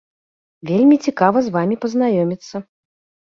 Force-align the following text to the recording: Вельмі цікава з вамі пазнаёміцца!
Вельмі 0.69 0.97
цікава 1.07 1.43
з 1.47 1.53
вамі 1.55 1.77
пазнаёміцца! 1.83 2.63